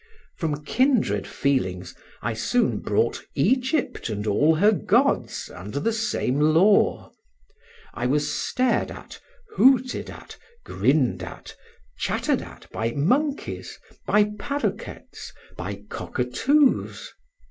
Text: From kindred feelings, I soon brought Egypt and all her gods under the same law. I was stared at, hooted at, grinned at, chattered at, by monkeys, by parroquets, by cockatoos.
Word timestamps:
From 0.35 0.65
kindred 0.65 1.27
feelings, 1.27 1.93
I 2.23 2.33
soon 2.33 2.79
brought 2.79 3.23
Egypt 3.35 4.09
and 4.09 4.25
all 4.25 4.55
her 4.55 4.71
gods 4.71 5.51
under 5.53 5.79
the 5.79 5.93
same 5.93 6.39
law. 6.39 7.11
I 7.93 8.07
was 8.07 8.33
stared 8.33 8.89
at, 8.89 9.19
hooted 9.57 10.09
at, 10.09 10.39
grinned 10.65 11.21
at, 11.21 11.55
chattered 11.99 12.41
at, 12.41 12.67
by 12.71 12.93
monkeys, 12.93 13.77
by 14.07 14.31
parroquets, 14.39 15.31
by 15.55 15.83
cockatoos. 15.87 17.13